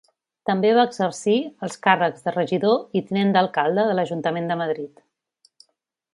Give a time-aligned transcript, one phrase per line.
[0.49, 1.35] També va exercir
[1.67, 5.07] els càrrecs de regidor i tinent d'alcalde de l'Ajuntament de Madrid.